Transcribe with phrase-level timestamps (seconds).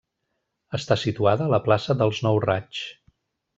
[0.77, 2.83] Està situada a la plaça dels Nou Raigs.